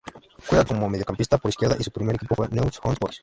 [0.49, 3.19] Juega como mediocampista por izquierda y su primer equipo fue Newell's Old Boys.